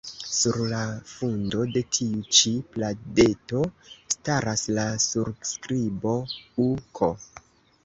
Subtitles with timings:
[0.35, 0.77] Sur la
[1.09, 3.63] fundo de tiu ĉi pladeto
[4.15, 6.17] staras la surskribo
[6.67, 6.69] «U.
[7.03, 7.15] K.»